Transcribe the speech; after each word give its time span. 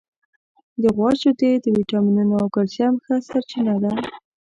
د 0.81 0.83
غوا 0.95 1.11
شیدې 1.21 1.51
د 1.63 1.65
وټامینونو 1.77 2.35
او 2.41 2.47
کلسیم 2.55 2.93
ښه 3.03 3.15
سرچینه 3.29 3.75
ده. 3.83 3.91